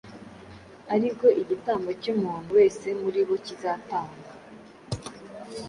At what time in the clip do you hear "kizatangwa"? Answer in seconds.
3.45-4.29